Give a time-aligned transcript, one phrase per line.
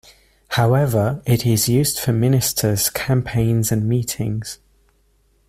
[0.57, 4.57] However, It is used for ministers campaigns and meetings.